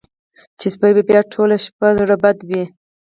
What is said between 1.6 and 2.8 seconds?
شپه زړه بدې وي.